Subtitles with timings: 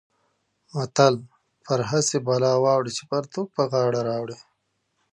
[0.73, 1.15] متل:
[1.65, 4.37] پر هسې بلا واوړې چې پرتوګ پر غاړه راوړې.